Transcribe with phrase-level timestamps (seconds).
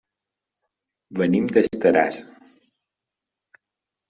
[1.21, 2.19] Venim d'Estaràs.